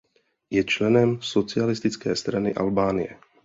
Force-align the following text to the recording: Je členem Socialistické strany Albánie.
Je 0.49 0.63
členem 0.65 1.21
Socialistické 1.21 2.15
strany 2.15 2.53
Albánie. 2.53 3.15